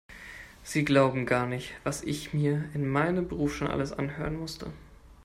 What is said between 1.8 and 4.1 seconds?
was ich mir in meinem Beruf schon alles